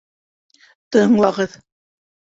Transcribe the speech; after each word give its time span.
Тыңлағыҙ: 0.95 1.61